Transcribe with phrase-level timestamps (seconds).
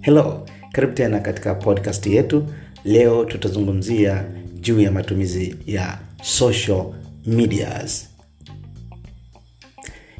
[0.00, 2.46] Hello, karibu tena katika podcast yetu.
[2.84, 4.24] Leo tutazungumzia
[4.60, 6.84] juu ya matumizi ya social
[7.26, 8.08] medias.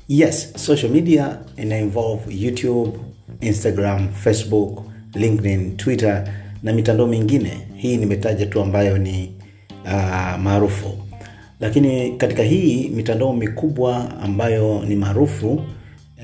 [0.09, 2.99] Yes, social media ina involve YouTube,
[3.41, 4.83] Instagram, Facebook,
[5.15, 6.29] LinkedIn, Twitter
[6.63, 7.67] na mitandao mingine.
[7.77, 9.33] Hii nimetaja tu ambayo ni
[9.85, 10.99] uh, maarufu,
[11.61, 15.63] lakini katika hii mitandao mikubwa ambayo ni maarufu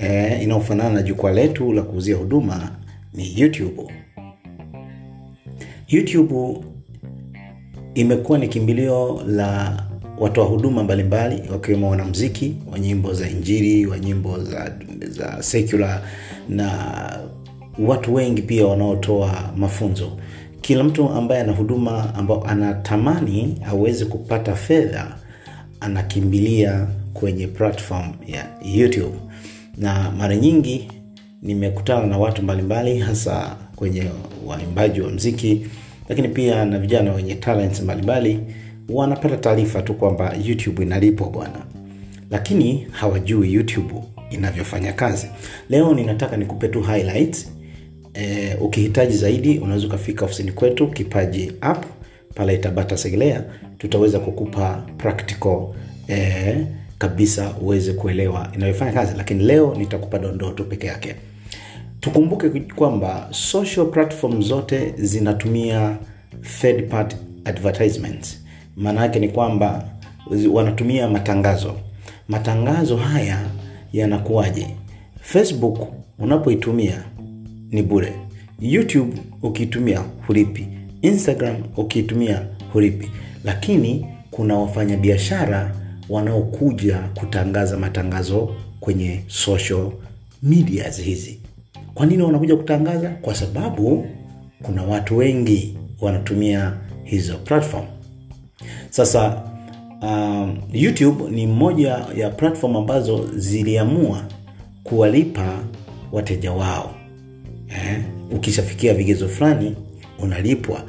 [0.03, 2.71] eh, inayofanana na jukwaa letu la kuuzia huduma
[3.15, 3.83] ni YouTube.
[5.89, 6.59] YouTube
[7.95, 9.83] imekuwa ni kimbilio la
[10.19, 14.73] watoa huduma mbalimbali wakiwemo wanamziki wa nyimbo za injili wa nyimbo za,
[15.09, 16.03] za secular
[16.49, 16.71] na
[17.79, 20.13] watu wengi pia wanaotoa mafunzo
[20.61, 25.17] kila mtu ambaye ana huduma ambao anatamani aweze kupata fedha
[25.81, 29.17] anakimbilia kwenye platform ya youtube.
[29.77, 30.89] Na mara nyingi
[31.43, 34.05] nimekutana na watu mbalimbali hasa kwenye
[34.47, 35.67] waimbaji wa mziki
[36.09, 38.39] lakini pia na vijana wenye talents mbalimbali
[38.89, 41.67] wanapata taarifa tu kwamba youtube inalipwa bwana.
[42.31, 43.95] Lakini hawajui youtube
[44.31, 45.27] inavyofanya kazi.
[45.71, 47.53] Leo ninataka nikupe tu highlights
[48.15, 51.85] e, ukihitaji zaidi unaweza ukafika ofisini kwetu kipaji app
[52.37, 53.43] pale tabata segelea
[53.79, 55.67] tutaweza kukupa practical
[56.09, 56.67] eh,
[56.99, 59.15] kabisa uweze kuelewa inayofanya kazi.
[59.17, 61.15] Lakini leo nitakupa dondoo tu peke yake.
[62.01, 65.97] Tukumbuke kwamba social platform zote zinatumia
[66.61, 68.41] third party advertisements.
[68.77, 69.89] Maana yake ni kwamba
[70.53, 71.75] wanatumia matangazo.
[72.29, 73.41] Matangazo haya
[73.93, 74.67] yanakuwaje?
[75.21, 75.79] Facebook
[76.19, 77.03] unapoitumia
[77.71, 78.13] ni bure.
[78.61, 79.13] Youtube
[79.43, 80.67] ukiitumia hulipi
[81.07, 83.11] instagram ukiitumia hulipi.
[83.45, 85.75] Lakini kuna wafanyabiashara
[86.09, 89.91] wanaokuja kutangaza matangazo kwenye social
[90.43, 91.39] medias hizi.
[91.95, 93.09] Kwa nini wanakuja kutangaza?
[93.09, 94.07] Kwa sababu
[94.63, 96.73] kuna watu wengi wanatumia
[97.05, 97.85] hizo platform.
[98.91, 99.43] Sasa
[100.03, 104.25] um, youtube ni moja ya platform ambazo ziliamua
[104.85, 105.59] kuwalipa
[106.13, 106.95] wateja wao.
[107.69, 108.01] Eh?
[108.31, 109.77] ukishafikia vigezo fulani
[110.19, 110.83] unalipwa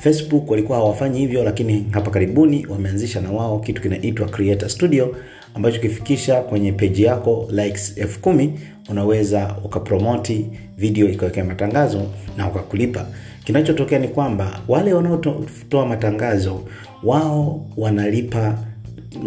[0.00, 5.16] facebook walikuwa hawafanyi hivyo lakini hapa karibuni wameanzisha na wao kitu kinaitwa creator studio
[5.54, 10.46] ambacho kifikisha kwenye peji yako likes elfu kumi unaweza ukapromoti
[10.78, 12.02] video ikawekea matangazo
[12.36, 13.06] na ukakulipa.
[13.44, 16.60] Kinachotokea ni kwamba wale wanaotoa matangazo
[17.02, 18.58] wao wanalipa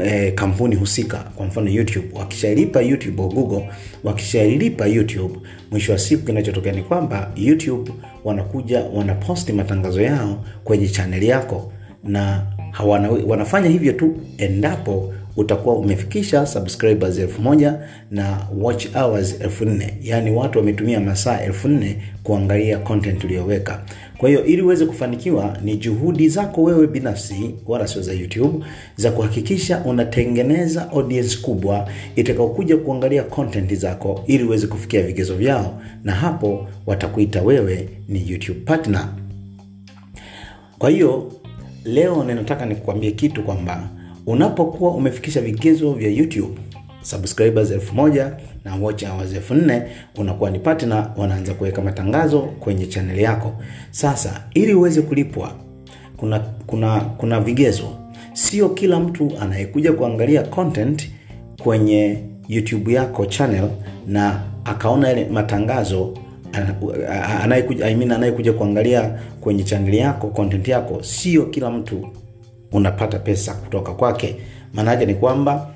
[0.04, 2.08] e, kampuni husika kwa mfano youtube.
[2.14, 3.70] Wakishalipa youtube au google
[4.04, 5.40] wakishalipa youtube
[5.72, 7.92] mwisho wa siku kinachotokea ni kwamba youtube
[8.24, 11.72] wanakuja wanaposti matangazo yao kwenye chaneli yako
[12.04, 17.80] na hawana, wanafanya hivyo tu endapo utakuwa umefikisha subscribers elfu moja
[18.12, 19.94] na watch hours elfu nne.
[20.04, 21.68] Yaani watu wametumia masaa elfu
[22.24, 23.82] kuangalia content uliyoweka.
[24.18, 29.12] Kwa hiyo ili uweze kufanikiwa ni juhudi zako wewe binafsi wala sio za youtube za
[29.12, 36.68] kuhakikisha unatengeneza audience kubwa itakaokuja kuangalia content zako ili uweze kufikia vigezo vyao na hapo
[36.86, 39.08] watakuita wewe ni youtube partner.
[40.80, 41.32] Kwa hiyo
[41.86, 43.90] leo ninataka nikuambie kitu kwamba
[44.26, 46.58] unapokuwa umefikisha vigezo vya youtube
[47.02, 47.96] subscribers elfu
[48.66, 49.54] na watch hours elfu
[50.18, 53.54] unakuwa ni partner wanaanza kuweka matangazo kwenye chaneli yako.
[53.92, 55.52] Sasa ili uweze kulipwa
[56.18, 57.90] kuna kuna kuna vigezo.
[58.34, 61.10] Sio kila mtu anayekuja kuangalia content
[61.64, 62.18] kwenye
[62.48, 63.70] youtube yako channel
[64.08, 66.18] na akaona ile matangazo
[67.44, 71.04] anayekuja I mean, anayekuja kuangalia kwenye chaneli yako content yako.
[71.04, 72.08] Sio kila mtu
[72.74, 74.36] unapata pesa kutoka kwake.
[74.74, 75.70] Maanaake ni kwamba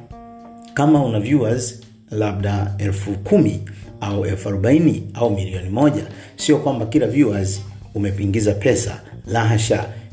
[0.73, 1.81] kama una viewers
[2.11, 3.59] labda elfu kumi
[4.01, 6.03] au elfu arobaini au milioni moja
[6.35, 7.61] sio kwamba kila viewers
[7.95, 9.01] umepingiza pesa.
[9.27, 9.59] La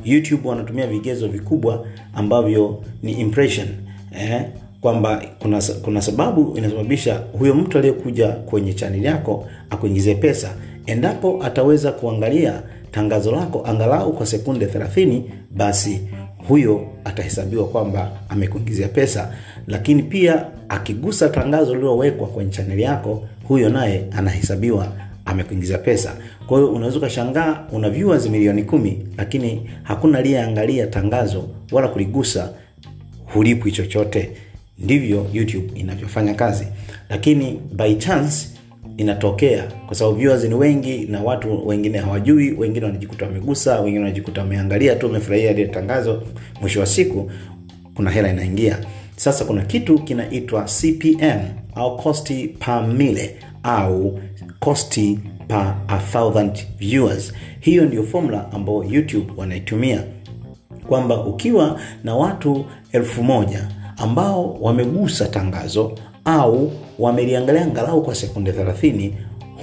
[0.05, 3.69] youtube wanatumia vigezo vikubwa ambavyo ni impression
[4.21, 4.43] eh?
[4.81, 10.55] kwamba kuna, kuna sababu inasababisha huyo mtu aliyekuja kwenye chaneli yako akuingizie pesa.
[10.87, 16.00] Endapo ataweza kuangalia tangazo lako angalau kwa sekunde 30 basi
[16.49, 19.32] huyo atahesabiwa kwamba amekuingizia pesa
[19.67, 24.93] lakini pia akigusa tangazo lililowekwa kwenye chaneli yako huyo naye anahesabiwa
[25.25, 26.17] amekuingizia pesa.
[26.46, 32.50] Kwa hiyo unaweza ukashangaa una viewers milioni kumi lakini hakuna aliyeangalia tangazo wala kuligusa
[33.26, 34.31] hulipwi chochote.
[34.79, 36.67] Ndivyo youtube inavyofanya kazi.
[37.11, 38.49] Lakini by chance
[38.96, 44.41] inatokea kwa sababu viewers ni wengi na watu wengine hawajui wengine wanajikuta wamegusa wengine wanajikuta
[44.41, 46.23] wameangalia tu wamefurahia ile tangazo
[46.61, 47.31] mwisho wa siku
[47.94, 48.79] kuna hela inaingia.
[49.17, 51.41] Sasa kuna kitu kinaitwa cpm
[51.75, 52.85] au costi per
[53.62, 54.20] au
[54.61, 55.19] costi
[55.49, 55.99] per a
[56.79, 57.32] viewers.
[57.61, 60.02] Hiyo ndio formula ambayo youtube wanaitumia.
[60.88, 65.93] Kwamba ukiwa na watu elfu moja ambao wamegusa tangazo
[66.25, 69.11] au wameliangalia angalau kwa sekunde 30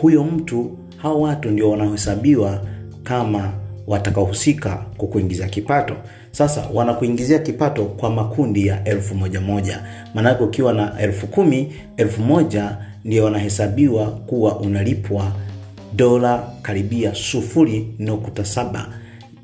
[0.01, 2.61] huyo mtu hao watu ndio wanaohesabiwa
[3.03, 3.53] kama
[3.87, 5.95] watakaohusika kukuingizia kipato.
[6.31, 9.83] Sasa wanakuingizia kipato kwa makundi ya elfu moja moja.
[10.15, 15.31] Maanake ukiwa na elfu kumi elfu moja ndio wanahesabiwa kuwa unalipwa
[15.93, 18.87] dola karibia sufuri nukta saba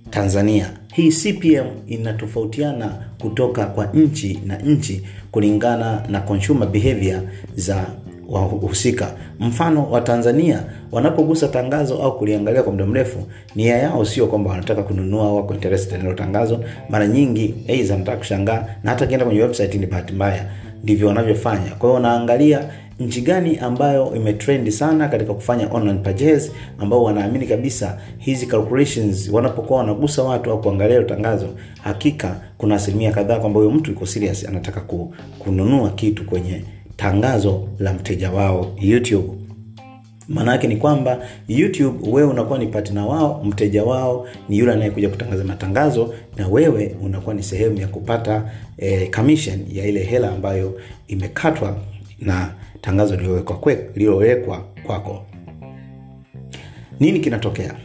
[0.09, 0.71] tanzania.
[0.93, 5.01] Hii cpm inatofautiana kutoka kwa nchi na nchi
[5.31, 7.21] kulingana na consumer behavior
[7.55, 7.85] za
[8.29, 9.11] wahusika.
[9.39, 13.23] Mfano wa tanzania wanapogusa tangazo au kuliangalia kwa muda mrefu
[13.55, 16.63] nia yao sio kwamba wanataka kununua wako interested tangazo.
[16.89, 20.45] Mara nyingi aidha kushangaa na hata kienda kwenye website ni bahati mbaya
[20.83, 21.69] ndivyo wanavyofanya.
[21.69, 22.69] Kwa hiyo wanaangalia
[22.99, 29.79] nchi gani ambayo imetrendi sana katika kufanya online purchase ambao wanaamini kabisa hizi calculations wanapokuwa
[29.79, 31.47] wanagusa watu au kuangalia tangazo
[31.83, 34.81] hakika kuna asilimia kadhaa kwamba huyo mtu yuko serious anataka
[35.39, 36.61] kununua kitu kwenye
[36.97, 39.27] tangazo la mteja wao youtube
[40.29, 45.09] maana yake ni kwamba youtube wewe unakuwa ni partner wao mteja wao ni yule anayekuja
[45.09, 50.79] kutangaza matangazo na wewe unakuwa ni sehemu ya kupata e, commission ya ile hela ambayo
[51.07, 51.77] imekatwa
[52.19, 53.15] na tangazo
[53.95, 55.23] lililowekwa kwako.
[56.99, 57.75] Nini kinatokea?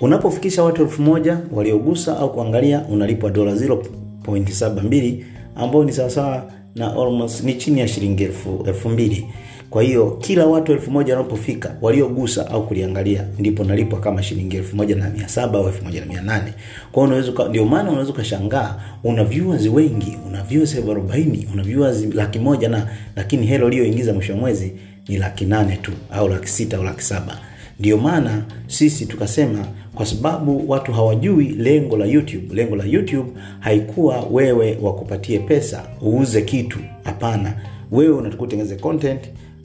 [0.00, 5.24] Unapofikisha watu elfu moja waliogusa au kuangalia unalipwa dola 0.72
[5.56, 8.24] ambao ni sawasawa na almost ni chini ya shilingi
[8.66, 9.26] elfu mbili
[9.70, 14.76] kwa hiyo kila watu elfu moja wanapofika waliogusa au kuliangalia ndipo nalipwa kama shilingi elfu
[14.76, 16.52] moja na mia saba au elfu moja na mia nane.
[16.92, 22.14] Kwao unaweza ndio maana unaweza ukashangaa una viewers wengi una viewers elfu arobaini una viewers
[22.14, 22.86] laki moja na
[23.16, 24.72] lakini hela uliyoingiza mwisho wa mwezi
[25.08, 27.38] ni laki nane tu au laki sita au laki saba.
[27.80, 32.54] Ndio maana sisi tukasema kwa sababu watu hawajui lengo la youtube.
[32.54, 33.30] Lengo la youtube
[33.60, 36.78] haikuwa wewe wakupatie pesa uuze kitu.
[37.04, 37.54] Hapana.
[37.92, 39.20] Wewe unatakiwa utengeneze content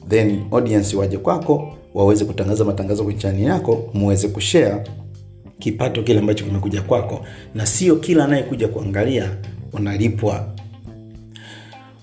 [0.08, 4.84] then audience waje kwako waweze kutangaza matangazo kwenye chani yako muweze kushare
[5.58, 7.26] kipato kile ambacho kimekuja kwako.
[7.54, 9.30] Na sio kila anayekuja kuangalia
[9.72, 10.46] unalipwa.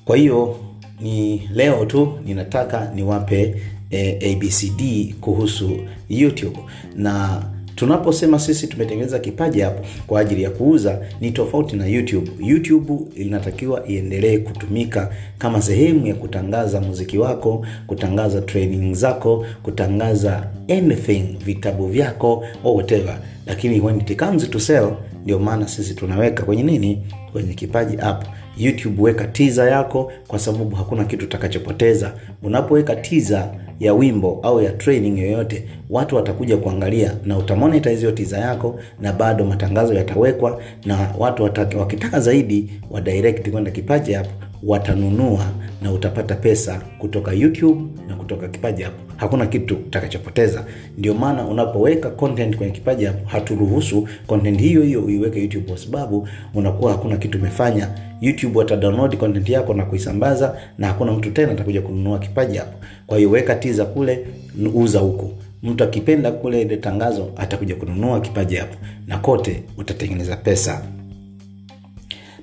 [0.06, 0.56] Kwa hiyo
[1.02, 5.72] ni leo tu ninataka niwape eh, abcd kuhusu
[6.10, 6.60] youtube.
[6.96, 7.44] Na
[7.84, 12.32] tunaposema sisi tumetengeneza kipaji hapo kwa ajili ya kuuza ni tofauti na youtube.
[12.40, 21.24] Youtube inatakiwa iendelee kutumika kama sehemu ya kutangaza muziki wako kutangaza training zako kutangaza anything
[21.46, 23.18] vitabu vyako whatever.
[23.48, 24.94] Lakini when it comes to sell
[25.24, 27.04] ndio maana sisi tunaweka kwenye nini?
[27.32, 28.26] Kwenye kipaji app.
[28.58, 32.14] Youtube weka tiza yako kwa sababu hakuna kitu utakachopoteza.
[32.44, 33.50] Unapoweka tiza
[33.80, 39.14] ya wimbo au ya training yoyote watu watakuja kuangalia na utamonetize hiyo tiza yako na
[39.14, 44.30] bado matangazo yatawekwa na watu watake, wakitaka zaidi wa direct kwenda kipaji hapo
[44.64, 45.46] watanunua
[45.82, 50.66] na utapata pesa kutoka youtube na kutoka kipaji hapo hakuna kitu utakachopoteza.
[50.98, 56.28] Ndio maana unapoweka content kwenye kipaji hapo haturuhusu content hiyo hiyo uiweke youtube kwa sababu
[56.54, 57.88] unakuwa hakuna kitu umefanya.
[58.22, 62.78] Youtube watadownload content yako na kuisambaza na hakuna mtu tena atakuja kununua kipaji hapo
[63.14, 64.26] kwa hiyo weka tiza kule
[64.74, 65.32] uza huku.
[65.64, 68.76] Mtu akipenda kule ile tangazo atakuja kununua kipaji hapo.
[69.08, 70.82] Na kote utatengeneza pesa.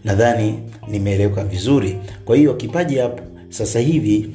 [0.04, 0.54] Nadhani
[0.88, 1.96] nimeeleweka vizuri.
[2.24, 4.30] Kwa hiyo kipaji hapo sasa hivi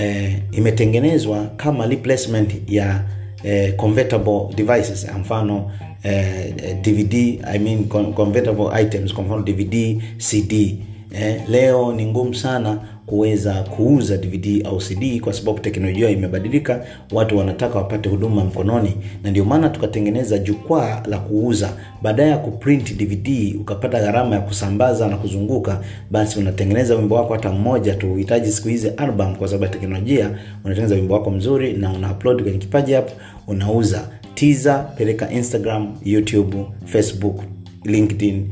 [0.00, 3.04] eh, imetengenezwa kama replacement ya
[3.44, 5.06] eh, convertible devices.
[5.20, 5.70] Mfano
[6.02, 7.84] eh, dvd I mean
[8.14, 9.14] convertible items.
[9.14, 10.78] Kwa mfano dvd cd
[11.12, 17.38] eh, leo ni ngumu sana kuweza kuuza dvd au cd kwa sababu teknolojia imebadilika watu
[17.38, 21.70] wanataka wapate huduma mkononi na ndio maana tukatengeneza jukwaa la kuuza.
[22.02, 27.52] Baadaye ya kuprint dvd ukapata gharama ya kusambaza na kuzunguka basi unatengeneza wimbo wako hata
[27.52, 28.12] mmoja tu.
[28.12, 30.30] Uhitaji siku hizi album kwa sababu ya teknolojia
[30.64, 33.12] unatengeneza wimbo wako mzuri na una upload kwenye kipaji hapo
[33.46, 34.08] unauza.
[34.34, 37.40] Tiza peleka instagram youtube facebook
[37.84, 38.48] linkedin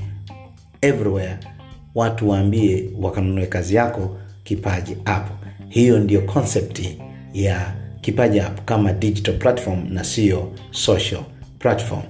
[0.83, 1.37] everywhere.
[1.95, 5.31] Watu waambie wakanunue kazi yako kipaji app.
[5.69, 6.81] Hiyo ndiyo concept
[7.35, 11.23] ya kipaji app kama digital platform na siyo social
[11.59, 12.03] platform.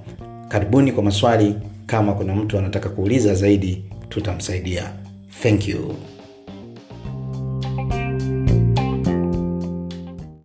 [0.47, 1.55] Karibuni kwa maswali.
[1.85, 4.91] Kama kuna mtu anataka kuuliza zaidi tutamsaidia.
[5.43, 5.95] Thank you